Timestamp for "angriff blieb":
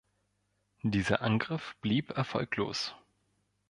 1.21-2.17